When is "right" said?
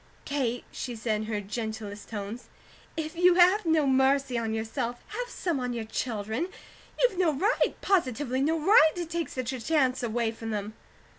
7.31-7.75, 8.59-8.91